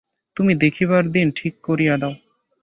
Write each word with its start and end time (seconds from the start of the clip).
তুমি 0.37 0.53
দেখিবার 0.55 1.03
দিন 1.11 1.27
ঠিক 1.35 1.53
করিয়া 1.63 1.95
দাও। 1.97 2.13